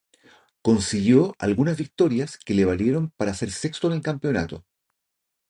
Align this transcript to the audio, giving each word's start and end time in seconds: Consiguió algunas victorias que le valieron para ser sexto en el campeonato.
Consiguió 0.63 1.35
algunas 1.37 1.77
victorias 1.77 2.39
que 2.39 2.55
le 2.55 2.65
valieron 2.65 3.11
para 3.17 3.35
ser 3.35 3.51
sexto 3.51 3.85
en 3.85 3.93
el 3.93 4.01
campeonato. 4.01 4.65